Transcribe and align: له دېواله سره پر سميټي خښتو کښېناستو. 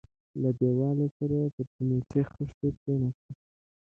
له 0.41 0.49
دېواله 0.59 1.07
سره 1.17 1.37
پر 1.55 1.65
سميټي 1.75 2.21
خښتو 2.31 2.67
کښېناستو. 2.79 3.31